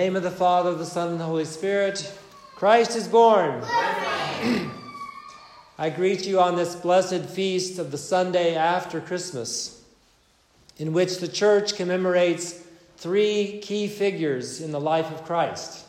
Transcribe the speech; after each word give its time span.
Name 0.00 0.16
of 0.16 0.22
the 0.22 0.30
Father, 0.30 0.74
the 0.74 0.86
Son, 0.86 1.10
and 1.10 1.20
the 1.20 1.26
Holy 1.26 1.44
Spirit, 1.44 2.10
Christ 2.54 2.96
is 2.96 3.06
born. 3.06 3.62
I 5.78 5.90
greet 5.94 6.24
you 6.24 6.40
on 6.40 6.56
this 6.56 6.74
blessed 6.74 7.26
feast 7.26 7.78
of 7.78 7.90
the 7.90 7.98
Sunday 7.98 8.54
after 8.54 9.02
Christmas, 9.02 9.84
in 10.78 10.94
which 10.94 11.18
the 11.18 11.28
Church 11.28 11.76
commemorates 11.76 12.62
three 12.96 13.60
key 13.62 13.88
figures 13.88 14.62
in 14.62 14.72
the 14.72 14.80
life 14.80 15.10
of 15.10 15.22
Christ 15.26 15.84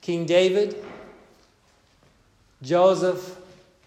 King 0.00 0.24
David, 0.24 0.82
Joseph, 2.62 3.36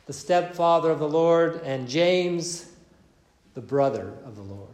the 0.06 0.14
stepfather 0.14 0.92
of 0.92 1.00
the 1.00 1.10
Lord, 1.10 1.62
and 1.64 1.90
James, 1.90 2.70
the 3.56 3.62
brother 3.62 4.14
of 4.24 4.36
the 4.36 4.44
Lord. 4.44 4.73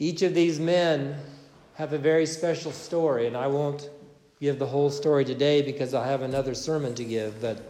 Each 0.00 0.22
of 0.22 0.32
these 0.32 0.60
men 0.60 1.16
have 1.74 1.92
a 1.92 1.98
very 1.98 2.24
special 2.24 2.70
story, 2.70 3.26
and 3.26 3.36
I 3.36 3.48
won't 3.48 3.90
give 4.40 4.60
the 4.60 4.66
whole 4.66 4.90
story 4.90 5.24
today 5.24 5.60
because 5.60 5.92
I 5.92 6.06
have 6.06 6.22
another 6.22 6.54
sermon 6.54 6.94
to 6.94 7.04
give, 7.04 7.40
but 7.40 7.60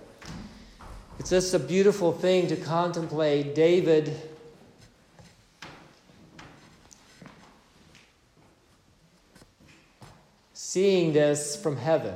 it's 1.18 1.30
just 1.30 1.54
a 1.54 1.58
beautiful 1.58 2.12
thing 2.12 2.46
to 2.48 2.56
contemplate 2.56 3.54
David 3.54 4.14
seeing 10.52 11.14
this 11.14 11.56
from 11.56 11.78
heaven. 11.78 12.14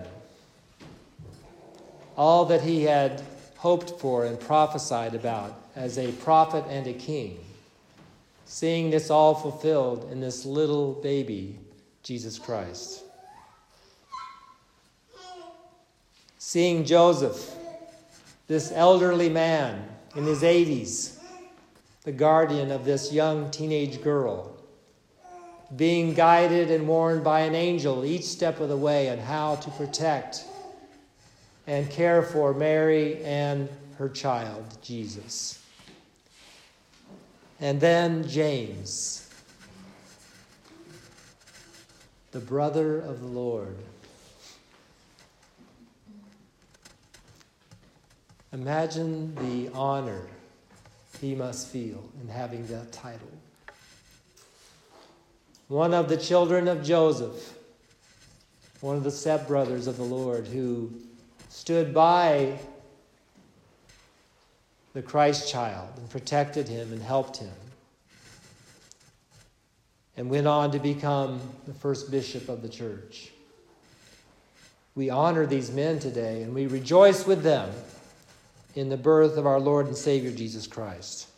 All 2.19 2.45
that 2.45 2.61
he 2.61 2.83
had 2.83 3.23
hoped 3.57 3.99
for 3.99 4.27
and 4.27 4.39
prophesied 4.39 5.15
about 5.15 5.59
as 5.75 5.97
a 5.97 6.13
prophet 6.13 6.65
and 6.69 6.87
a 6.87 6.93
king 6.93 7.39
seeing 8.53 8.91
this 8.91 9.09
all 9.09 9.35
fulfilled 9.35 10.07
in 10.13 10.21
this 10.21 10.45
little 10.45 10.93
baby, 10.93 11.59
Jesus 12.03 12.39
Christ. 12.39 13.03
Seeing 16.37 16.85
Joseph, 16.85 17.51
this 18.49 18.71
elderly 18.75 19.31
man 19.31 19.83
in 20.15 20.25
his 20.25 20.43
80s, 20.43 21.17
the 22.05 22.13
guardian 22.13 22.71
of 22.71 22.85
this 22.85 23.11
young 23.11 23.51
teenage 23.51 24.03
girl, 24.03 24.55
being 25.75 26.13
guided 26.13 26.71
and 26.71 26.87
warned 26.87 27.25
by 27.25 27.41
an 27.41 27.55
angel 27.55 28.05
each 28.05 28.25
step 28.25 28.61
of 28.61 28.69
the 28.69 28.77
way 28.77 29.09
on 29.09 29.17
how 29.17 29.57
to 29.57 29.71
protect 29.71 30.45
and 31.67 31.89
care 31.89 32.23
for 32.23 32.53
Mary 32.53 33.25
and 33.25 33.71
her 33.97 34.11
child, 34.11 34.77
Jesus. 34.83 35.62
And 37.63 37.81
then 37.81 38.27
James, 38.27 39.31
the 42.33 42.41
brother 42.41 42.99
of 42.99 43.21
the 43.21 43.29
Lord. 43.29 43.77
Imagine 48.53 49.37
the 49.37 49.71
honor 49.75 50.27
he 51.21 51.37
must 51.37 51.69
feel 51.69 52.03
in 52.21 52.29
having 52.29 52.67
that 52.67 52.91
title. 52.91 53.31
One 55.69 55.95
of 55.95 56.09
the 56.09 56.17
children 56.17 56.67
of 56.67 56.83
Joseph, 56.83 57.57
one 58.81 58.97
of 58.97 59.05
the 59.05 59.11
stepbrothers 59.11 59.87
of 59.87 59.99
the 59.99 60.03
Lord, 60.03 60.49
who 60.49 60.93
stood 61.49 61.95
by 61.95 62.59
the 64.93 65.03
Christ 65.03 65.51
child 65.51 65.89
and 65.97 66.09
protected 66.11 66.69
him 66.69 66.93
and 66.93 67.03
helped 67.03 67.39
him. 67.39 67.53
And 70.17 70.29
went 70.29 70.47
on 70.47 70.71
to 70.73 70.79
become 70.79 71.41
the 71.67 71.73
first 71.73 72.11
bishop 72.11 72.49
of 72.49 72.61
the 72.61 72.69
church. 72.69 73.31
We 74.95 75.09
honor 75.09 75.47
these 75.47 75.71
men 75.71 75.99
today 75.99 76.43
and 76.43 76.55
we 76.55 76.67
rejoice 76.67 77.27
with 77.27 77.43
them 77.43 77.71
in 78.75 78.91
the 78.91 78.97
birth 78.97 79.39
of 79.39 79.47
our 79.47 79.59
Lord 79.59 79.87
and 79.87 79.97
Savior 79.97 80.31
Jesus 80.31 80.67
Christ. 80.67 81.29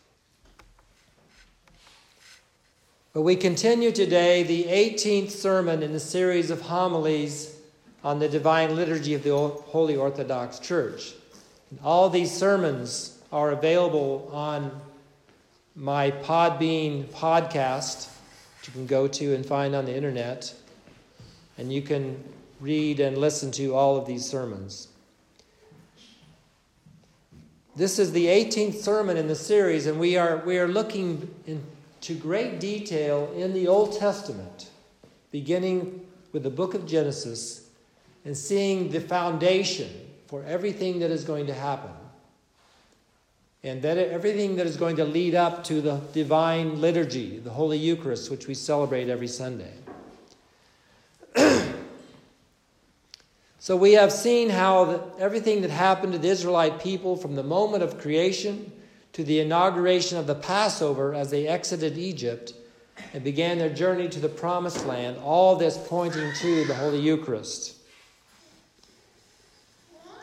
But 3.12 3.22
we 3.22 3.36
continue 3.36 3.92
today 3.92 4.42
the 4.42 4.64
18th 4.64 5.30
sermon 5.30 5.84
in 5.84 5.92
the 5.92 6.00
series 6.00 6.50
of 6.50 6.62
homilies 6.62 7.56
on 8.02 8.18
the 8.18 8.28
divine 8.28 8.74
liturgy 8.74 9.14
of 9.14 9.22
the 9.22 9.30
Holy 9.32 9.96
Orthodox 9.96 10.58
Church. 10.58 11.14
And 11.70 11.78
all 11.84 12.10
these 12.10 12.32
sermons 12.32 13.13
are 13.34 13.50
available 13.50 14.30
on 14.32 14.70
my 15.74 16.12
Podbean 16.12 17.04
podcast, 17.06 18.08
which 18.56 18.68
you 18.68 18.72
can 18.72 18.86
go 18.86 19.08
to 19.08 19.34
and 19.34 19.44
find 19.44 19.74
on 19.74 19.86
the 19.86 19.94
internet. 19.94 20.54
And 21.58 21.72
you 21.72 21.82
can 21.82 22.22
read 22.60 23.00
and 23.00 23.18
listen 23.18 23.50
to 23.52 23.74
all 23.74 23.96
of 23.96 24.06
these 24.06 24.24
sermons. 24.24 24.86
This 27.74 27.98
is 27.98 28.12
the 28.12 28.26
18th 28.26 28.76
sermon 28.76 29.16
in 29.16 29.26
the 29.26 29.34
series, 29.34 29.88
and 29.88 29.98
we 29.98 30.16
are, 30.16 30.36
we 30.46 30.56
are 30.58 30.68
looking 30.68 31.28
into 31.44 32.14
great 32.14 32.60
detail 32.60 33.32
in 33.36 33.52
the 33.52 33.66
Old 33.66 33.98
Testament, 33.98 34.70
beginning 35.32 36.06
with 36.30 36.44
the 36.44 36.50
book 36.50 36.74
of 36.74 36.86
Genesis 36.86 37.68
and 38.24 38.36
seeing 38.36 38.90
the 38.90 39.00
foundation 39.00 39.90
for 40.28 40.44
everything 40.44 41.00
that 41.00 41.10
is 41.10 41.24
going 41.24 41.48
to 41.48 41.54
happen 41.54 41.90
and 43.64 43.80
that 43.80 43.96
everything 43.96 44.56
that 44.56 44.66
is 44.66 44.76
going 44.76 44.96
to 44.96 45.04
lead 45.06 45.34
up 45.34 45.64
to 45.64 45.80
the 45.80 45.98
divine 46.12 46.82
liturgy, 46.82 47.38
the 47.38 47.50
Holy 47.50 47.78
Eucharist, 47.78 48.30
which 48.30 48.46
we 48.46 48.52
celebrate 48.52 49.08
every 49.08 49.26
Sunday. 49.26 49.72
so 53.58 53.74
we 53.74 53.92
have 53.92 54.12
seen 54.12 54.50
how 54.50 54.84
the, 54.84 55.02
everything 55.18 55.62
that 55.62 55.70
happened 55.70 56.12
to 56.12 56.18
the 56.18 56.28
Israelite 56.28 56.78
people 56.78 57.16
from 57.16 57.36
the 57.36 57.42
moment 57.42 57.82
of 57.82 57.98
creation 57.98 58.70
to 59.14 59.24
the 59.24 59.40
inauguration 59.40 60.18
of 60.18 60.26
the 60.26 60.34
Passover 60.34 61.14
as 61.14 61.30
they 61.30 61.48
exited 61.48 61.96
Egypt 61.96 62.52
and 63.14 63.24
began 63.24 63.56
their 63.56 63.72
journey 63.72 64.08
to 64.10 64.20
the 64.20 64.28
promised 64.28 64.84
land, 64.84 65.16
all 65.24 65.56
this 65.56 65.78
pointing 65.88 66.34
to 66.34 66.64
the 66.66 66.74
Holy 66.74 67.00
Eucharist. 67.00 67.76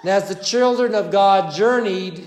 And 0.01 0.11
as 0.11 0.29
the 0.29 0.35
children 0.35 0.93
of 0.93 1.09
God 1.09 1.53
journeyed 1.53 2.23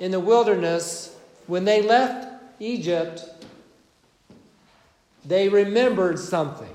in 0.00 0.10
the 0.10 0.18
wilderness, 0.18 1.14
when 1.46 1.64
they 1.64 1.82
left 1.82 2.26
Egypt, 2.58 3.22
they 5.24 5.48
remembered 5.48 6.18
something. 6.18 6.74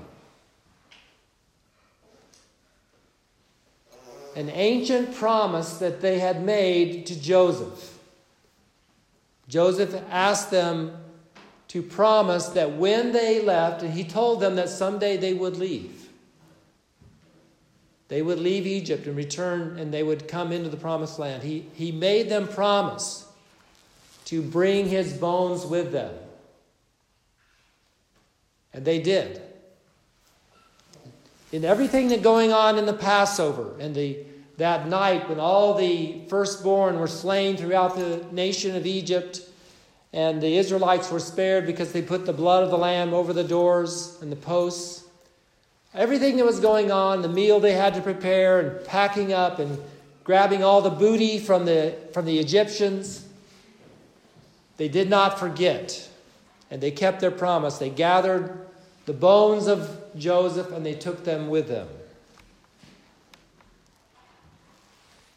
An 4.36 4.48
ancient 4.50 5.14
promise 5.14 5.78
that 5.78 6.00
they 6.00 6.20
had 6.20 6.44
made 6.44 7.06
to 7.06 7.20
Joseph. 7.20 7.98
Joseph 9.48 10.00
asked 10.10 10.50
them 10.50 10.96
to 11.68 11.82
promise 11.82 12.46
that 12.50 12.76
when 12.76 13.12
they 13.12 13.42
left, 13.42 13.82
and 13.82 13.92
he 13.92 14.04
told 14.04 14.40
them 14.40 14.54
that 14.56 14.68
someday 14.68 15.16
they 15.16 15.34
would 15.34 15.56
leave. 15.56 16.08
They 18.08 18.22
would 18.22 18.38
leave 18.38 18.66
Egypt 18.66 19.06
and 19.06 19.16
return, 19.16 19.78
and 19.78 19.92
they 19.92 20.04
would 20.04 20.28
come 20.28 20.52
into 20.52 20.68
the 20.68 20.76
promised 20.76 21.18
land. 21.18 21.42
He, 21.42 21.66
he 21.74 21.90
made 21.90 22.28
them 22.28 22.46
promise 22.46 23.25
to 24.26 24.42
bring 24.42 24.88
his 24.88 25.12
bones 25.12 25.64
with 25.64 25.92
them. 25.92 26.14
And 28.72 28.84
they 28.84 29.00
did. 29.00 29.40
In 31.52 31.64
everything 31.64 32.08
that 32.08 32.22
going 32.22 32.52
on 32.52 32.78
in 32.78 32.86
the 32.86 32.92
Passover 32.92 33.74
and 33.80 33.94
the, 33.94 34.18
that 34.58 34.88
night 34.88 35.28
when 35.28 35.40
all 35.40 35.74
the 35.74 36.20
firstborn 36.28 36.98
were 36.98 37.06
slain 37.06 37.56
throughout 37.56 37.96
the 37.96 38.24
nation 38.32 38.76
of 38.76 38.86
Egypt, 38.86 39.40
and 40.12 40.40
the 40.42 40.56
Israelites 40.56 41.10
were 41.10 41.20
spared 41.20 41.66
because 41.66 41.92
they 41.92 42.02
put 42.02 42.26
the 42.26 42.32
blood 42.32 42.62
of 42.62 42.70
the 42.70 42.78
lamb 42.78 43.14
over 43.14 43.32
the 43.32 43.44
doors 43.44 44.18
and 44.20 44.30
the 44.30 44.36
posts 44.36 45.06
everything 45.96 46.36
that 46.36 46.44
was 46.44 46.60
going 46.60 46.92
on, 46.92 47.22
the 47.22 47.28
meal 47.28 47.58
they 47.58 47.72
had 47.72 47.94
to 47.94 48.00
prepare, 48.00 48.60
and 48.60 48.86
packing 48.86 49.32
up 49.32 49.58
and 49.58 49.78
grabbing 50.24 50.62
all 50.62 50.82
the 50.82 50.90
booty 50.90 51.38
from 51.38 51.64
the, 51.64 51.96
from 52.12 52.26
the 52.26 52.38
Egyptians, 52.38 53.25
they 54.76 54.88
did 54.88 55.08
not 55.08 55.38
forget. 55.38 56.08
And 56.70 56.80
they 56.80 56.90
kept 56.90 57.20
their 57.20 57.30
promise. 57.30 57.78
They 57.78 57.90
gathered 57.90 58.66
the 59.06 59.12
bones 59.12 59.68
of 59.68 60.00
Joseph 60.16 60.72
and 60.72 60.84
they 60.84 60.94
took 60.94 61.24
them 61.24 61.48
with 61.48 61.68
them. 61.68 61.88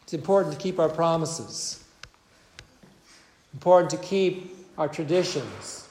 It's 0.02 0.14
important 0.14 0.54
to 0.54 0.60
keep 0.60 0.80
our 0.80 0.88
promises, 0.88 1.84
important 3.54 3.90
to 3.90 3.96
keep 3.96 4.56
our 4.76 4.88
traditions, 4.88 5.88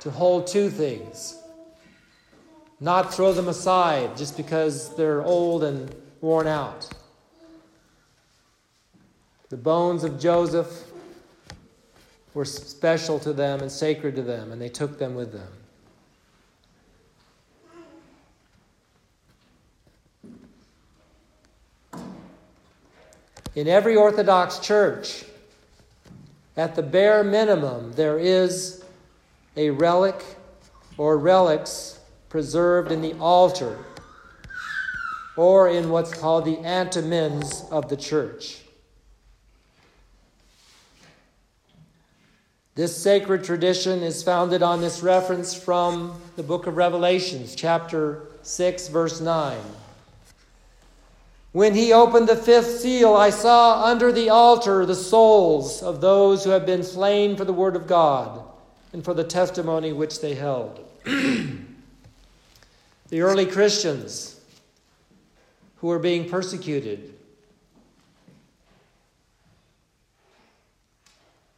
to 0.00 0.10
hold 0.10 0.46
two 0.46 0.70
things 0.70 1.38
not 2.80 3.12
throw 3.12 3.32
them 3.32 3.48
aside 3.48 4.16
just 4.16 4.36
because 4.36 4.94
they're 4.96 5.22
old 5.22 5.64
and 5.64 5.94
worn 6.20 6.46
out. 6.46 6.88
The 9.48 9.56
bones 9.56 10.04
of 10.04 10.20
Joseph 10.20 10.87
were 12.38 12.44
special 12.44 13.18
to 13.18 13.32
them 13.32 13.58
and 13.62 13.72
sacred 13.72 14.14
to 14.14 14.22
them, 14.22 14.52
and 14.52 14.62
they 14.62 14.68
took 14.68 14.96
them 14.96 15.16
with 15.16 15.32
them. 15.32 15.48
In 23.56 23.66
every 23.66 23.96
Orthodox 23.96 24.60
church, 24.60 25.24
at 26.56 26.76
the 26.76 26.82
bare 26.82 27.24
minimum, 27.24 27.92
there 27.94 28.20
is 28.20 28.84
a 29.56 29.70
relic 29.70 30.24
or 30.96 31.18
relics 31.18 31.98
preserved 32.28 32.92
in 32.92 33.02
the 33.02 33.14
altar 33.14 33.84
or 35.36 35.68
in 35.68 35.90
what's 35.90 36.14
called 36.14 36.44
the 36.44 36.58
antimens 36.58 37.68
of 37.72 37.88
the 37.88 37.96
church. 37.96 38.60
This 42.78 42.96
sacred 42.96 43.42
tradition 43.42 44.04
is 44.04 44.22
founded 44.22 44.62
on 44.62 44.80
this 44.80 45.02
reference 45.02 45.52
from 45.52 46.22
the 46.36 46.44
book 46.44 46.68
of 46.68 46.76
Revelations, 46.76 47.56
chapter 47.56 48.22
6, 48.42 48.86
verse 48.86 49.20
9. 49.20 49.58
When 51.50 51.74
he 51.74 51.92
opened 51.92 52.28
the 52.28 52.36
fifth 52.36 52.78
seal, 52.78 53.14
I 53.16 53.30
saw 53.30 53.84
under 53.84 54.12
the 54.12 54.28
altar 54.28 54.86
the 54.86 54.94
souls 54.94 55.82
of 55.82 56.00
those 56.00 56.44
who 56.44 56.50
have 56.50 56.66
been 56.66 56.84
slain 56.84 57.34
for 57.34 57.44
the 57.44 57.52
word 57.52 57.74
of 57.74 57.88
God 57.88 58.44
and 58.92 59.04
for 59.04 59.12
the 59.12 59.24
testimony 59.24 59.92
which 59.92 60.20
they 60.20 60.36
held. 60.36 60.78
the 61.04 61.56
early 63.12 63.46
Christians 63.46 64.40
who 65.78 65.88
were 65.88 65.98
being 65.98 66.30
persecuted 66.30 67.17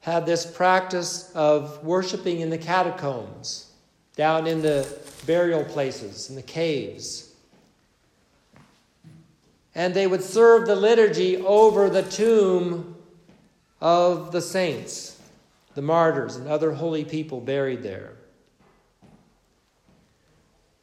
had 0.01 0.27
this 0.27 0.47
practice 0.47 1.31
of 1.35 1.85
worshiping 1.85 2.41
in 2.41 2.51
the 2.51 2.59
catacombs, 2.59 3.73
down 4.17 4.47
in 4.47 4.63
the 4.63 4.99
burial 5.27 5.65
places, 5.65 6.31
in 6.31 6.37
the 6.37 6.43
caves 6.43 7.31
and 9.75 9.95
they 9.95 10.07
would 10.07 10.23
serve 10.23 10.67
the 10.67 10.77
liturgy 10.77 11.37
over 11.39 11.89
the 11.89 12.03
tomb 12.03 12.97
of 13.81 14.33
the 14.33 14.41
saints, 14.41 15.21
the 15.75 15.83
martyrs, 15.83 16.37
and 16.37 16.49
other 16.49 16.73
holy 16.73 17.05
people 17.05 17.41
buried 17.41 17.83
there. 17.83 18.13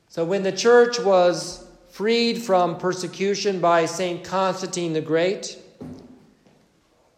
So 0.09 0.25
when 0.25 0.43
the 0.43 0.51
church 0.51 0.99
was 0.99 1.67
freed 1.89 2.41
from 2.41 2.77
persecution 2.77 3.59
by 3.59 3.85
St. 3.85 4.23
Constantine 4.23 4.93
the 4.93 5.01
Great, 5.01 5.59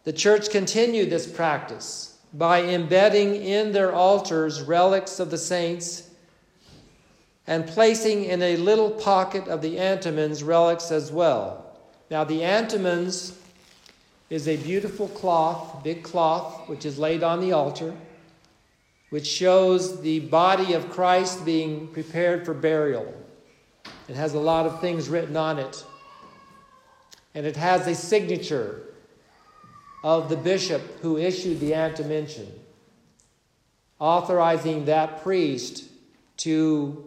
the 0.04 0.12
church 0.12 0.50
continued 0.50 1.10
this 1.10 1.30
practice 1.30 2.18
by 2.32 2.62
embedding 2.62 3.34
in 3.34 3.72
their 3.72 3.92
altars 3.92 4.62
relics 4.62 5.20
of 5.20 5.30
the 5.30 5.38
saints 5.38 6.08
and 7.46 7.66
placing 7.66 8.24
in 8.24 8.40
a 8.42 8.56
little 8.56 8.90
pocket 8.90 9.48
of 9.48 9.60
the 9.60 9.76
antimens 9.76 10.46
relics 10.46 10.90
as 10.90 11.10
well. 11.10 11.76
Now, 12.10 12.24
the 12.24 12.40
antimens 12.40 13.36
is 14.30 14.46
a 14.46 14.56
beautiful 14.56 15.08
cloth, 15.08 15.82
big 15.82 16.02
cloth, 16.02 16.68
which 16.68 16.86
is 16.86 16.98
laid 16.98 17.22
on 17.22 17.40
the 17.40 17.52
altar, 17.52 17.92
which 19.10 19.26
shows 19.26 20.00
the 20.00 20.20
body 20.20 20.72
of 20.72 20.88
Christ 20.90 21.44
being 21.44 21.88
prepared 21.88 22.46
for 22.46 22.54
burial. 22.54 23.12
It 24.08 24.14
has 24.14 24.34
a 24.34 24.40
lot 24.40 24.66
of 24.66 24.80
things 24.80 25.08
written 25.08 25.36
on 25.36 25.58
it. 25.58 25.84
And 27.34 27.44
it 27.44 27.56
has 27.56 27.86
a 27.86 27.94
signature 27.94 28.89
of 30.02 30.28
the 30.28 30.36
bishop 30.36 31.00
who 31.00 31.18
issued 31.18 31.60
the 31.60 31.74
antimension, 31.74 32.48
authorizing 33.98 34.86
that 34.86 35.22
priest 35.22 35.84
to 36.38 37.04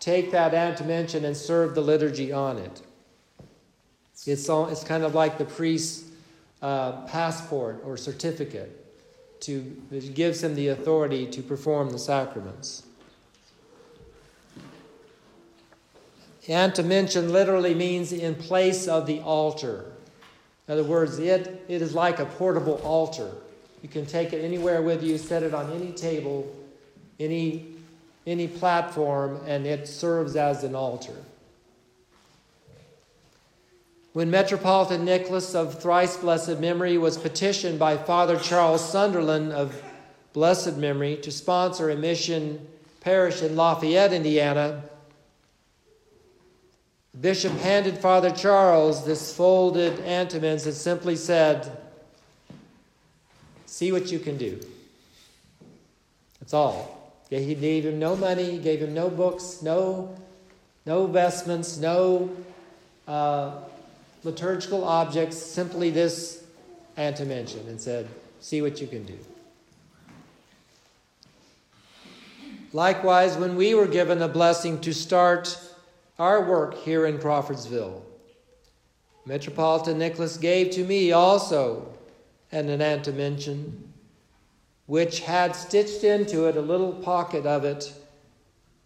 take 0.00 0.30
that 0.30 0.54
antimension 0.54 1.24
and 1.24 1.36
serve 1.36 1.74
the 1.74 1.80
liturgy 1.80 2.32
on 2.32 2.58
it. 2.58 2.82
It's, 4.24 4.48
all, 4.48 4.68
it's 4.68 4.82
kind 4.82 5.04
of 5.04 5.14
like 5.14 5.36
the 5.36 5.44
priest's 5.44 6.10
uh, 6.62 7.02
passport 7.06 7.82
or 7.84 7.96
certificate 7.96 8.82
to, 9.40 9.76
that 9.90 10.14
gives 10.14 10.42
him 10.42 10.54
the 10.54 10.68
authority 10.68 11.26
to 11.26 11.42
perform 11.42 11.90
the 11.90 11.98
sacraments. 11.98 12.84
Mention 16.48 17.32
literally 17.32 17.74
means 17.74 18.12
in 18.12 18.34
place 18.36 18.86
of 18.86 19.06
the 19.06 19.20
altar. 19.20 19.92
In 20.68 20.72
other 20.72 20.84
words, 20.84 21.18
it, 21.18 21.64
it 21.68 21.82
is 21.82 21.94
like 21.94 22.18
a 22.18 22.24
portable 22.24 22.80
altar. 22.82 23.30
You 23.82 23.88
can 23.88 24.04
take 24.04 24.32
it 24.32 24.44
anywhere 24.44 24.82
with 24.82 25.02
you, 25.02 25.16
set 25.16 25.42
it 25.42 25.54
on 25.54 25.70
any 25.72 25.92
table, 25.92 26.52
any, 27.20 27.66
any 28.26 28.48
platform, 28.48 29.40
and 29.46 29.66
it 29.66 29.86
serves 29.86 30.34
as 30.34 30.64
an 30.64 30.74
altar. 30.74 31.14
When 34.12 34.30
Metropolitan 34.30 35.04
Nicholas 35.04 35.54
of 35.54 35.80
thrice 35.80 36.16
blessed 36.16 36.58
memory 36.58 36.96
was 36.96 37.18
petitioned 37.18 37.78
by 37.78 37.98
Father 37.98 38.38
Charles 38.38 38.82
Sunderland 38.90 39.52
of 39.52 39.80
blessed 40.32 40.78
memory 40.78 41.16
to 41.18 41.30
sponsor 41.30 41.90
a 41.90 41.96
mission 41.96 42.66
parish 43.00 43.42
in 43.42 43.54
Lafayette, 43.54 44.12
Indiana, 44.12 44.82
the 47.16 47.22
bishop 47.22 47.52
handed 47.60 47.96
Father 47.96 48.30
Charles 48.30 49.06
this 49.06 49.34
folded 49.34 49.96
antimens 50.00 50.66
and 50.66 50.74
simply 50.74 51.16
said, 51.16 51.78
See 53.64 53.90
what 53.90 54.12
you 54.12 54.18
can 54.18 54.36
do. 54.36 54.60
That's 56.38 56.52
all. 56.52 57.14
He 57.30 57.54
gave 57.54 57.86
him 57.86 57.98
no 57.98 58.16
money, 58.16 58.50
he 58.50 58.58
gave 58.58 58.80
him 58.80 58.92
no 58.92 59.08
books, 59.08 59.62
no, 59.62 60.14
no 60.84 61.06
vestments, 61.06 61.78
no 61.78 62.30
uh, 63.08 63.60
liturgical 64.22 64.84
objects, 64.84 65.38
simply 65.38 65.88
this 65.88 66.44
antimension, 66.98 67.66
and 67.66 67.80
said, 67.80 68.08
See 68.40 68.60
what 68.60 68.78
you 68.78 68.86
can 68.86 69.04
do. 69.04 69.18
Likewise, 72.74 73.38
when 73.38 73.56
we 73.56 73.74
were 73.74 73.86
given 73.86 74.20
a 74.20 74.28
blessing 74.28 74.78
to 74.82 74.92
start 74.92 75.58
our 76.18 76.48
work 76.48 76.74
here 76.74 77.06
in 77.06 77.18
Crawfordsville, 77.18 78.02
Metropolitan 79.24 79.98
Nicholas 79.98 80.36
gave 80.36 80.70
to 80.70 80.84
me 80.84 81.12
also 81.12 81.92
an 82.52 82.80
antimension, 82.80 83.92
which 84.86 85.20
had 85.20 85.54
stitched 85.56 86.04
into 86.04 86.46
it 86.46 86.56
a 86.56 86.60
little 86.60 86.92
pocket 86.92 87.44
of 87.44 87.64
it 87.64 87.92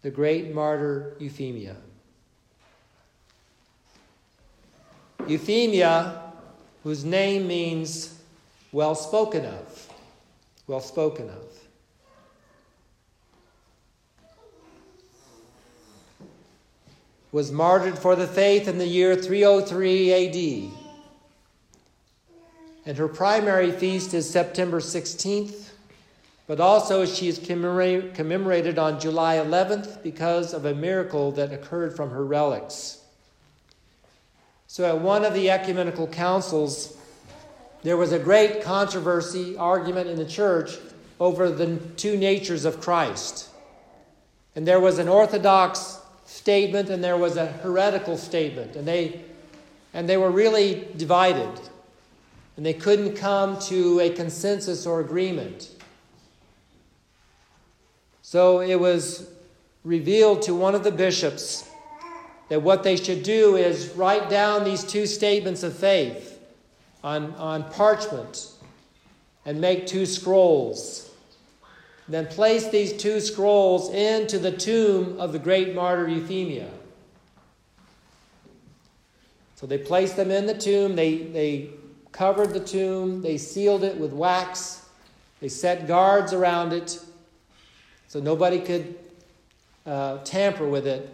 the 0.01 0.09
great 0.09 0.53
martyr 0.53 1.15
Euphemia. 1.19 1.75
Euphemia, 5.27 6.33
whose 6.83 7.05
name 7.05 7.47
means 7.47 8.19
well 8.71 8.95
spoken 8.95 9.45
of. 9.45 9.93
Well 10.65 10.79
spoken 10.79 11.29
of. 11.29 11.45
Was 17.31 17.51
martyred 17.51 17.97
for 17.97 18.15
the 18.15 18.27
faith 18.27 18.67
in 18.67 18.77
the 18.77 18.87
year 18.87 19.15
303 19.15 20.67
AD. 20.67 20.71
And 22.85 22.97
her 22.97 23.07
primary 23.07 23.71
feast 23.71 24.13
is 24.13 24.29
September 24.29 24.79
16th, 24.79 25.69
but 26.47 26.59
also 26.59 27.05
she 27.05 27.27
is 27.27 27.37
commemorated 27.37 28.77
on 28.77 28.99
July 28.99 29.37
11th 29.37 30.03
because 30.03 30.53
of 30.53 30.65
a 30.65 30.73
miracle 30.73 31.31
that 31.33 31.53
occurred 31.53 31.95
from 31.95 32.09
her 32.09 32.25
relics. 32.25 32.97
So, 34.67 34.83
at 34.85 34.99
one 34.99 35.23
of 35.23 35.33
the 35.33 35.49
ecumenical 35.49 36.07
councils, 36.07 36.97
there 37.83 37.97
was 37.97 38.11
a 38.11 38.19
great 38.19 38.63
controversy, 38.63 39.55
argument 39.57 40.09
in 40.09 40.17
the 40.17 40.25
church 40.25 40.77
over 41.19 41.49
the 41.51 41.77
two 41.97 42.17
natures 42.17 42.65
of 42.65 42.81
Christ. 42.81 43.49
And 44.55 44.67
there 44.67 44.79
was 44.79 44.97
an 44.97 45.07
orthodox 45.07 46.00
statement 46.31 46.89
and 46.89 47.03
there 47.03 47.17
was 47.17 47.35
a 47.35 47.47
heretical 47.47 48.17
statement. 48.17 48.77
And 48.77 48.87
they, 48.87 49.21
and 49.93 50.07
they 50.07 50.15
were 50.15 50.31
really 50.31 50.87
divided. 50.95 51.59
And 52.55 52.65
they 52.65 52.73
couldn't 52.73 53.15
come 53.15 53.59
to 53.63 53.99
a 53.99 54.09
consensus 54.09 54.85
or 54.85 55.01
agreement. 55.01 55.69
So 58.21 58.61
it 58.61 58.79
was 58.79 59.29
revealed 59.83 60.41
to 60.43 60.55
one 60.55 60.73
of 60.73 60.85
the 60.85 60.91
bishops 60.91 61.69
that 62.47 62.61
what 62.61 62.83
they 62.83 62.95
should 62.95 63.23
do 63.23 63.57
is 63.57 63.89
write 63.89 64.29
down 64.29 64.63
these 64.63 64.85
two 64.85 65.05
statements 65.05 65.63
of 65.63 65.75
faith 65.75 66.39
on, 67.03 67.35
on 67.35 67.69
parchment 67.71 68.51
and 69.45 69.59
make 69.59 69.85
two 69.85 70.05
scrolls. 70.05 71.10
Then 72.11 72.27
place 72.27 72.67
these 72.67 72.91
two 72.91 73.21
scrolls 73.21 73.89
into 73.93 74.37
the 74.37 74.51
tomb 74.51 75.17
of 75.17 75.31
the 75.31 75.39
great 75.39 75.73
martyr 75.73 76.09
Euphemia. 76.09 76.69
So 79.55 79.65
they 79.65 79.77
placed 79.77 80.17
them 80.17 80.29
in 80.29 80.45
the 80.45 80.53
tomb, 80.53 80.97
they, 80.97 81.19
they 81.19 81.69
covered 82.11 82.49
the 82.49 82.59
tomb, 82.59 83.21
they 83.21 83.37
sealed 83.37 83.85
it 83.85 83.95
with 83.95 84.11
wax, 84.11 84.89
they 85.39 85.47
set 85.47 85.87
guards 85.87 86.33
around 86.33 86.73
it 86.73 86.99
so 88.09 88.19
nobody 88.19 88.59
could 88.59 88.95
uh, 89.85 90.17
tamper 90.25 90.67
with 90.67 90.87
it. 90.87 91.09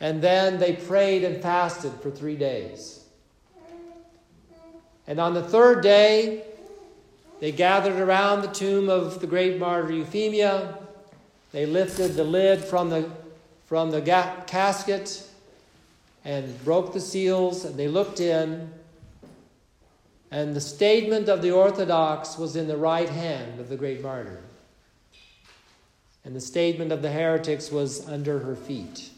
And 0.00 0.20
then 0.20 0.58
they 0.58 0.74
prayed 0.74 1.24
and 1.24 1.40
fasted 1.40 1.92
for 2.02 2.10
three 2.10 2.36
days. 2.36 3.04
And 5.06 5.18
on 5.18 5.32
the 5.32 5.42
third 5.42 5.82
day, 5.82 6.44
they 7.40 7.52
gathered 7.52 7.98
around 7.98 8.42
the 8.42 8.48
tomb 8.48 8.88
of 8.88 9.20
the 9.20 9.26
great 9.26 9.58
martyr 9.58 9.92
Euphemia. 9.92 10.78
They 11.52 11.66
lifted 11.66 12.14
the 12.14 12.24
lid 12.24 12.62
from 12.62 12.90
the, 12.90 13.10
from 13.66 13.90
the 13.90 14.00
ga- 14.00 14.44
casket 14.46 15.26
and 16.24 16.62
broke 16.64 16.92
the 16.92 17.00
seals, 17.00 17.64
and 17.64 17.76
they 17.76 17.88
looked 17.88 18.20
in. 18.20 18.70
And 20.30 20.54
the 20.54 20.60
statement 20.60 21.28
of 21.28 21.42
the 21.42 21.50
Orthodox 21.50 22.38
was 22.38 22.56
in 22.56 22.68
the 22.68 22.76
right 22.76 23.08
hand 23.08 23.58
of 23.58 23.68
the 23.68 23.76
great 23.76 24.02
martyr. 24.02 24.42
And 26.24 26.36
the 26.36 26.40
statement 26.40 26.92
of 26.92 27.00
the 27.00 27.10
heretics 27.10 27.72
was 27.72 28.06
under 28.06 28.38
her 28.40 28.54
feet. 28.54 29.10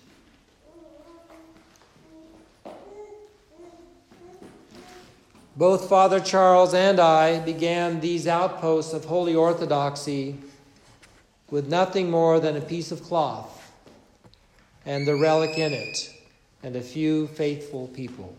Both 5.57 5.91
Father 5.91 6.19
Charles 6.19 6.73
and 6.73 6.99
I 6.99 7.39
began 7.41 8.01
these 8.01 8.27
outposts 8.27 8.95
of 8.95 9.05
holy 9.05 9.35
orthodoxy 9.35 10.39
with 11.51 11.69
nothing 11.69 12.11
more 12.11 12.41
than 12.41 12.57
a 12.57 12.61
piece 12.63 12.91
of 12.91 13.03
cloth 13.03 13.71
and 14.87 15.07
the 15.07 15.15
relic 15.15 15.59
in 15.59 15.75
it 15.75 16.11
and 16.63 16.75
a 16.75 16.81
few 16.81 17.27
faithful 17.27 17.89
people. 17.89 18.35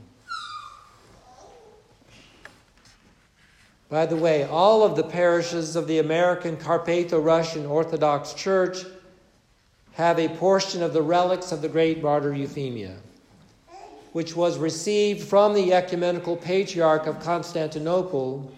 By 3.90 4.08
the 4.08 4.16
way, 4.16 4.44
all 4.46 4.82
of 4.82 4.96
the 4.96 5.04
parishes 5.04 5.76
of 5.76 5.86
the 5.86 6.00
American 6.00 6.58
Carpatho 6.58 7.20
Russian 7.20 7.68
Orthodox 7.68 8.34
Church 8.34 8.86
have 9.94 10.18
a 10.18 10.30
portion 10.30 10.82
of 10.82 10.94
the 10.94 11.04
relics 11.04 11.52
of 11.52 11.62
the 11.62 11.70
great 11.70 12.02
martyr 12.02 12.34
Euphemia 12.34 12.96
which 14.14 14.36
was 14.36 14.58
received 14.58 15.28
from 15.28 15.54
the 15.54 15.74
ecumenical 15.74 16.38
patriarch 16.38 17.08
of 17.08 17.20
Constantinople 17.20 18.52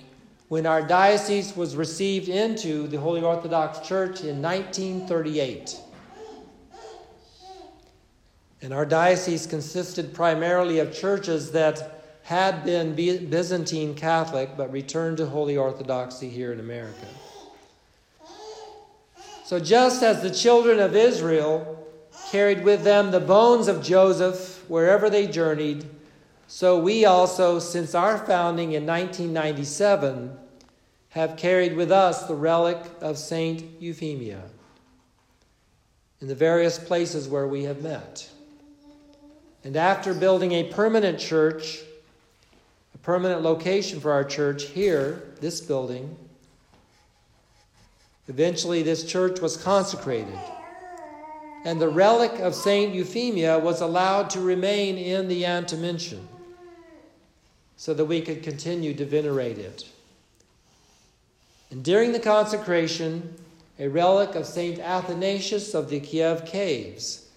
when 0.49 0.65
our 0.65 0.81
diocese 0.81 1.55
was 1.55 1.75
received 1.75 2.29
into 2.29 2.87
the 2.87 2.99
Holy 2.99 3.21
Orthodox 3.21 3.79
Church 3.79 4.21
in 4.21 4.41
1938. 4.41 5.79
And 8.61 8.73
our 8.73 8.85
diocese 8.85 9.47
consisted 9.47 10.13
primarily 10.13 10.79
of 10.79 10.93
churches 10.93 11.51
that 11.51 12.03
had 12.23 12.65
been 12.65 12.95
Byzantine 12.95 13.95
Catholic 13.95 14.57
but 14.57 14.71
returned 14.71 15.17
to 15.17 15.25
Holy 15.25 15.55
Orthodoxy 15.55 16.29
here 16.29 16.51
in 16.51 16.59
America. 16.59 17.05
So, 19.45 19.59
just 19.59 20.01
as 20.01 20.21
the 20.21 20.31
children 20.31 20.79
of 20.79 20.95
Israel 20.95 21.87
carried 22.31 22.63
with 22.63 22.83
them 22.83 23.11
the 23.11 23.19
bones 23.19 23.67
of 23.67 23.83
Joseph 23.83 24.54
wherever 24.69 25.09
they 25.09 25.27
journeyed, 25.27 25.85
so 26.47 26.79
we 26.79 27.05
also, 27.05 27.59
since 27.59 27.95
our 27.95 28.17
founding 28.17 28.73
in 28.73 28.85
1997, 28.85 30.37
have 31.09 31.37
carried 31.37 31.75
with 31.75 31.91
us 31.91 32.27
the 32.27 32.35
relic 32.35 32.77
of 33.01 33.17
Saint 33.17 33.63
Euphemia 33.79 34.41
in 36.21 36.27
the 36.27 36.35
various 36.35 36.77
places 36.77 37.27
where 37.27 37.47
we 37.47 37.63
have 37.63 37.81
met. 37.81 38.29
And 39.63 39.75
after 39.75 40.13
building 40.13 40.51
a 40.51 40.71
permanent 40.71 41.19
church, 41.19 41.81
a 42.93 42.97
permanent 42.99 43.41
location 43.41 43.99
for 43.99 44.11
our 44.11 44.23
church 44.23 44.65
here, 44.65 45.23
this 45.41 45.61
building, 45.61 46.15
eventually 48.27 48.83
this 48.83 49.03
church 49.03 49.39
was 49.39 49.57
consecrated 49.57 50.37
and 51.65 51.81
the 51.81 51.89
relic 51.89 52.39
of 52.39 52.53
Saint 52.53 52.93
Euphemia 52.93 53.57
was 53.57 53.81
allowed 53.81 54.29
to 54.29 54.39
remain 54.39 54.99
in 54.99 55.27
the 55.27 55.45
Antimension 55.45 56.25
so 57.75 57.93
that 57.95 58.05
we 58.05 58.21
could 58.21 58.43
continue 58.43 58.93
to 58.93 59.03
venerate 59.03 59.57
it. 59.57 59.89
And 61.71 61.83
during 61.83 62.11
the 62.11 62.19
consecration, 62.19 63.35
a 63.79 63.87
relic 63.87 64.35
of 64.35 64.45
Saint 64.45 64.79
Athanasius 64.79 65.73
of 65.73 65.89
the 65.89 65.99
Kiev 65.99 66.45
caves 66.45 67.29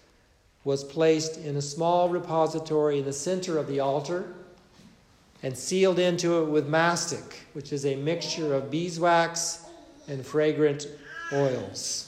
was 0.63 0.85
placed 0.85 1.39
in 1.39 1.57
a 1.57 1.63
small 1.63 2.11
repository 2.11 2.99
in 2.99 3.07
the 3.07 3.13
center 3.15 3.57
of 3.57 3.67
the 3.67 3.81
altar 3.81 4.35
and 5.43 5.57
sealed 5.57 5.99
into 5.99 6.43
it 6.43 6.45
with 6.45 6.69
mastic, 6.69 7.47
which 7.55 7.73
is 7.73 7.87
a 7.87 7.97
mixture 7.97 8.55
of 8.55 8.71
beeswax 8.71 9.65
and 10.07 10.25
fragrant 10.25 10.87
oils. 11.33 12.08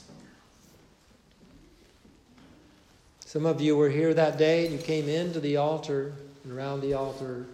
Some 3.30 3.46
of 3.46 3.60
you 3.60 3.76
were 3.76 3.88
here 3.88 4.12
that 4.12 4.38
day 4.38 4.66
and 4.66 4.74
you 4.74 4.80
came 4.80 5.08
into 5.08 5.38
the 5.38 5.56
altar 5.56 6.12
and 6.42 6.52
around 6.52 6.80
the 6.80 6.94
altar 6.94 7.46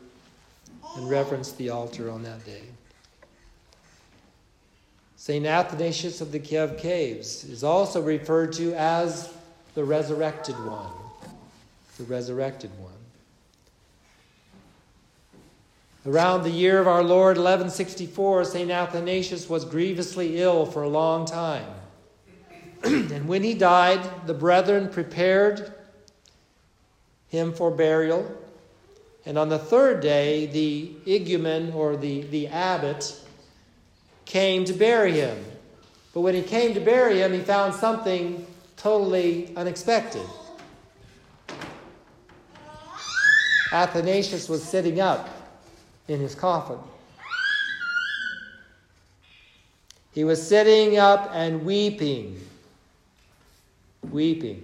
and 0.96 1.10
reverenced 1.10 1.58
the 1.58 1.68
altar 1.68 2.10
on 2.10 2.22
that 2.22 2.46
day. 2.46 2.62
St. 5.16 5.44
Athanasius 5.44 6.22
of 6.22 6.32
the 6.32 6.38
Kiev 6.38 6.78
Caves 6.78 7.44
is 7.44 7.62
also 7.62 8.00
referred 8.00 8.54
to 8.54 8.72
as 8.72 9.30
the 9.74 9.84
resurrected 9.84 10.54
one. 10.64 10.92
The 11.98 12.04
resurrected 12.04 12.70
one. 12.78 12.92
Around 16.06 16.44
the 16.44 16.50
year 16.50 16.80
of 16.80 16.88
our 16.88 17.02
Lord 17.02 17.36
1164, 17.36 18.44
St. 18.44 18.70
Athanasius 18.70 19.46
was 19.46 19.66
grievously 19.66 20.40
ill 20.40 20.64
for 20.64 20.84
a 20.84 20.88
long 20.88 21.26
time. 21.26 21.68
and 23.12 23.26
when 23.26 23.42
he 23.42 23.54
died, 23.54 24.26
the 24.26 24.34
brethren 24.34 24.88
prepared 24.88 25.72
him 27.28 27.52
for 27.52 27.70
burial. 27.70 28.30
And 29.24 29.36
on 29.36 29.48
the 29.48 29.58
third 29.58 30.00
day, 30.00 30.46
the 30.46 30.92
igumen 31.04 31.74
or 31.74 31.96
the, 31.96 32.22
the 32.22 32.46
abbot 32.46 33.20
came 34.24 34.64
to 34.66 34.72
bury 34.72 35.12
him. 35.12 35.44
But 36.14 36.20
when 36.20 36.34
he 36.34 36.42
came 36.42 36.74
to 36.74 36.80
bury 36.80 37.18
him, 37.18 37.32
he 37.32 37.40
found 37.40 37.74
something 37.74 38.46
totally 38.76 39.52
unexpected. 39.56 40.24
Athanasius 43.72 44.48
was 44.48 44.62
sitting 44.62 45.00
up 45.00 45.28
in 46.06 46.20
his 46.20 46.36
coffin. 46.36 46.78
He 50.12 50.22
was 50.22 50.46
sitting 50.46 50.98
up 50.98 51.30
and 51.34 51.66
weeping 51.66 52.40
weeping. 54.16 54.62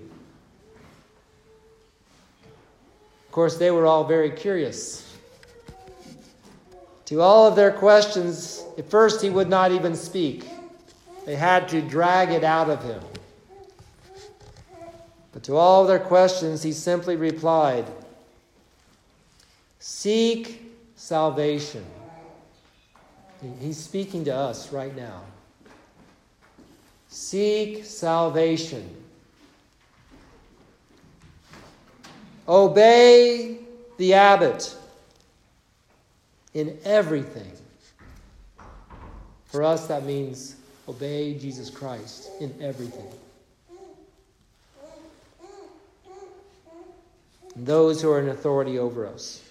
Of 3.27 3.33
course, 3.33 3.59
they 3.59 3.71
were 3.71 3.87
all 3.87 4.05
very 4.05 4.31
curious. 4.31 5.15
To 7.05 7.21
all 7.21 7.47
of 7.47 7.55
their 7.55 7.71
questions, 7.71 8.65
at 8.79 8.89
first 8.89 9.21
he 9.21 9.29
would 9.29 9.51
not 9.51 9.71
even 9.71 9.95
speak. 9.95 10.49
They 11.27 11.37
had 11.37 11.69
to 11.69 11.83
drag 11.83 12.31
it 12.31 12.43
out 12.43 12.71
of 12.71 12.83
him. 12.83 13.03
But 15.33 15.43
to 15.45 15.57
all 15.57 15.83
of 15.83 15.89
their 15.89 15.99
questions, 15.99 16.63
he 16.63 16.73
simply 16.73 17.17
replied 17.17 17.85
Seek 19.79 20.73
salvation. 20.97 21.85
He's 23.61 23.77
speaking 23.77 24.25
to 24.25 24.35
us 24.35 24.73
right 24.73 24.97
now. 24.97 25.21
Seek 27.09 27.85
salvation. 27.85 28.89
Obey 32.49 33.59
the 33.99 34.15
abbot 34.15 34.75
in 36.55 36.77
everything. 36.85 37.53
For 39.47 39.63
us, 39.63 39.87
that 39.87 40.05
means 40.05 40.57
obey 40.89 41.35
Jesus 41.35 41.71
Christ 41.71 42.31
in 42.41 42.55
everything. 42.61 43.07
And 47.55 47.67
those 47.67 48.01
who 48.01 48.11
are 48.11 48.21
in 48.21 48.29
authority 48.29 48.79
over 48.79 49.07
us. 49.07 49.43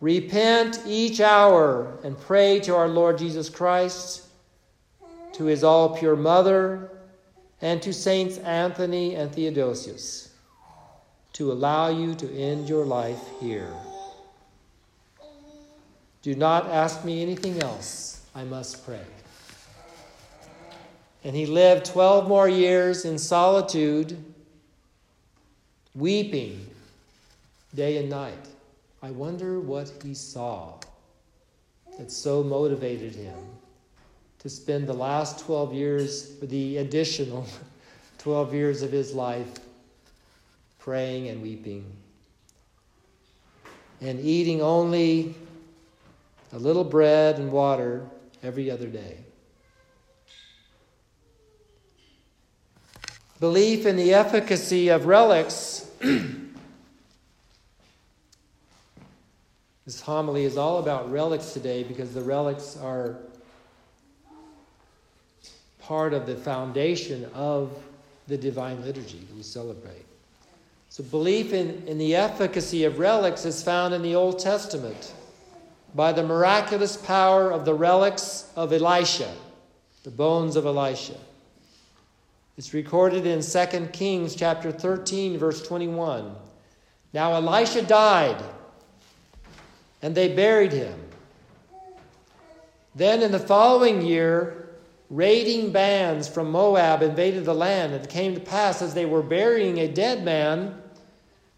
Repent 0.00 0.82
each 0.86 1.20
hour 1.20 1.96
and 2.04 2.20
pray 2.20 2.60
to 2.60 2.76
our 2.76 2.88
Lord 2.88 3.16
Jesus 3.16 3.48
Christ, 3.48 4.26
to 5.32 5.44
his 5.44 5.64
all 5.64 5.96
pure 5.96 6.14
mother, 6.14 6.90
and 7.60 7.80
to 7.82 7.92
Saints 7.92 8.38
Anthony 8.38 9.14
and 9.14 9.32
Theodosius 9.32 10.30
to 11.34 11.50
allow 11.50 11.88
you 11.88 12.14
to 12.14 12.32
end 12.32 12.68
your 12.68 12.84
life 12.84 13.22
here. 13.40 13.72
Do 16.22 16.34
not 16.34 16.66
ask 16.68 17.04
me 17.04 17.22
anything 17.22 17.62
else. 17.62 18.26
I 18.34 18.44
must 18.44 18.84
pray. 18.84 19.04
And 21.22 21.34
he 21.34 21.46
lived 21.46 21.86
12 21.86 22.28
more 22.28 22.48
years 22.48 23.04
in 23.04 23.18
solitude, 23.18 24.16
weeping 25.94 26.66
day 27.74 27.98
and 27.98 28.10
night. 28.10 28.48
I 29.02 29.10
wonder 29.10 29.60
what 29.60 29.92
he 30.02 30.14
saw 30.14 30.78
that 31.98 32.10
so 32.10 32.42
motivated 32.42 33.14
him 33.14 33.36
to 34.44 34.50
spend 34.50 34.86
the 34.86 34.92
last 34.92 35.40
12 35.46 35.72
years, 35.72 36.38
the 36.40 36.76
additional 36.76 37.46
12 38.18 38.52
years 38.52 38.82
of 38.82 38.92
his 38.92 39.14
life, 39.14 39.48
praying 40.78 41.28
and 41.28 41.40
weeping. 41.42 41.90
and 44.02 44.20
eating 44.20 44.60
only 44.60 45.34
a 46.52 46.58
little 46.58 46.84
bread 46.84 47.38
and 47.38 47.50
water 47.50 48.06
every 48.42 48.70
other 48.70 48.86
day. 48.86 49.16
Belief 53.40 53.86
in 53.86 53.96
the 53.96 54.12
efficacy 54.12 54.90
of 54.90 55.06
relics. 55.06 55.88
this 59.86 60.02
homily 60.02 60.44
is 60.44 60.58
all 60.58 60.80
about 60.80 61.10
relics 61.10 61.54
today 61.54 61.82
because 61.82 62.12
the 62.12 62.20
relics 62.20 62.76
are 62.76 63.16
part 65.86 66.14
of 66.14 66.26
the 66.26 66.34
foundation 66.34 67.26
of 67.34 67.76
the 68.26 68.36
divine 68.36 68.82
liturgy 68.82 69.18
that 69.18 69.36
we 69.36 69.42
celebrate. 69.42 70.04
So, 70.88 71.04
belief 71.04 71.52
in, 71.52 71.82
in 71.86 71.98
the 71.98 72.14
efficacy 72.14 72.84
of 72.84 72.98
relics 72.98 73.44
is 73.44 73.62
found 73.62 73.92
in 73.94 74.02
the 74.02 74.14
Old 74.14 74.38
Testament 74.38 75.12
by 75.94 76.12
the 76.12 76.22
miraculous 76.22 76.96
power 76.96 77.52
of 77.52 77.64
the 77.64 77.74
relics 77.74 78.50
of 78.56 78.72
Elisha, 78.72 79.32
the 80.04 80.10
bones 80.10 80.56
of 80.56 80.66
Elisha. 80.66 81.16
It's 82.56 82.72
recorded 82.72 83.26
in 83.26 83.42
2 83.42 83.88
Kings 83.92 84.34
chapter 84.36 84.70
13 84.70 85.38
verse 85.38 85.66
21. 85.66 86.34
Now 87.12 87.32
Elisha 87.34 87.82
died 87.82 88.42
and 90.02 90.14
they 90.14 90.34
buried 90.34 90.72
him. 90.72 90.98
Then 92.94 93.22
in 93.22 93.32
the 93.32 93.40
following 93.40 94.02
year 94.02 94.63
raiding 95.14 95.70
bands 95.70 96.26
from 96.26 96.50
Moab 96.50 97.00
invaded 97.00 97.44
the 97.44 97.54
land 97.54 97.92
and 97.92 98.04
it 98.04 98.10
came 98.10 98.34
to 98.34 98.40
pass 98.40 98.82
as 98.82 98.94
they 98.94 99.06
were 99.06 99.22
burying 99.22 99.78
a 99.78 99.86
dead 99.86 100.24
man 100.24 100.82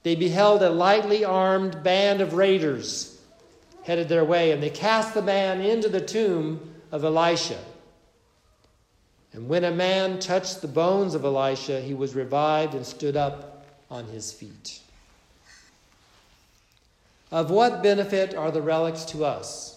they 0.03 0.15
beheld 0.15 0.63
a 0.63 0.71
lightly 0.71 1.25
armed 1.25 1.83
band 1.83 2.21
of 2.21 2.35
raiders 2.35 3.19
headed 3.83 4.09
their 4.09 4.25
way 4.25 4.53
and 4.53 4.63
they 4.63 4.71
cast 4.71 5.15
the 5.15 5.23
man 5.23 5.61
into 5.61 5.89
the 5.89 6.01
tomb 6.01 6.75
of 6.93 7.03
Elisha. 7.03 7.59
And 9.33 9.49
when 9.49 9.65
a 9.65 9.73
man 9.73 10.21
touched 10.21 10.61
the 10.61 10.69
bones 10.69 11.15
of 11.15 11.25
Elisha, 11.25 11.81
he 11.81 11.95
was 11.95 12.15
revived 12.15 12.75
and 12.75 12.87
stood 12.87 13.17
up 13.17 13.67
on 13.91 14.05
his 14.07 14.33
feet. 14.33 14.81
Of 17.33 17.51
what 17.51 17.83
benefit 17.83 18.35
are 18.35 18.51
the 18.51 18.63
relics 18.63 19.05
to 19.07 19.25
us? 19.25 19.75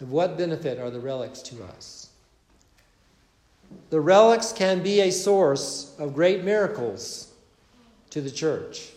Of 0.00 0.12
what 0.12 0.38
benefit 0.38 0.78
are 0.78 0.90
the 0.90 1.00
relics 1.00 1.42
to 1.42 1.64
us? 1.64 2.10
The 3.90 4.00
relics 4.00 4.52
can 4.52 4.82
be 4.82 5.00
a 5.00 5.10
source 5.10 5.94
of 5.98 6.14
great 6.14 6.44
miracles 6.44 7.32
to 8.10 8.20
the 8.20 8.30
church 8.30 8.90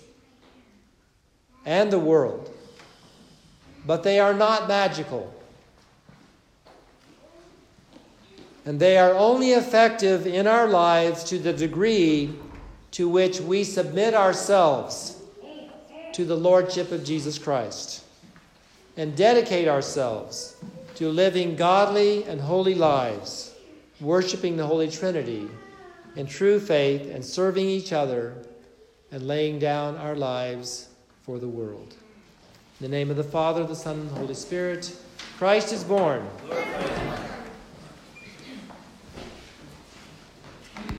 and 1.65 1.91
the 1.91 2.00
world, 2.00 2.53
but 3.85 4.03
they 4.03 4.20
are 4.20 4.33
not 4.33 4.68
magical. 4.68 5.33
And 8.66 8.79
they 8.79 8.98
are 8.98 9.14
only 9.14 9.53
effective 9.53 10.27
in 10.27 10.46
our 10.46 10.68
lives 10.68 11.24
to 11.25 11.40
the 11.40 11.51
degree 11.51 12.33
to 12.92 13.09
which 13.09 13.40
we 13.40 13.64
submit 13.64 14.14
ourselves 14.14 15.18
to 16.14 16.25
the 16.25 16.35
Lordship 16.35 16.92
of 16.92 17.03
Jesus 17.03 17.40
Christ 17.40 18.03
and 18.98 19.16
dedicate 19.16 19.68
ourselves 19.68 20.57
to 20.96 21.10
living 21.10 21.56
godly 21.56 22.24
and 22.25 22.42
holy 22.42 22.75
lives, 22.75 23.54
worshiping 24.00 24.58
the 24.58 24.66
Holy 24.66 24.90
Trinity 24.90 25.48
in 26.16 26.27
true 26.27 26.60
faith 26.60 27.10
and 27.14 27.24
serving 27.24 27.66
each 27.66 27.94
other 27.94 28.36
and 29.12 29.27
laying 29.27 29.60
down 29.60 29.96
our 29.98 30.16
lives 30.16 30.90
for 31.24 31.40
the 31.40 31.48
world. 31.48 31.96
In 32.80 32.90
the 32.90 32.98
name 32.98 33.10
of 33.10 33.18
the 33.18 33.24
Father, 33.24 33.64
the 33.66 33.75
Son, 33.75 34.00
and 34.00 34.10
the 34.10 34.16
Holy 34.16 34.34
Spirit, 34.34 34.96
Christ 35.38 35.72
is 35.72 35.84
born. 35.84 36.27
Lord, 36.50 37.30